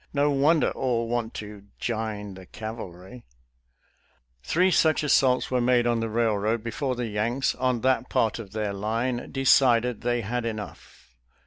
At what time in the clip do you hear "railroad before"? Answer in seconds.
6.09-6.95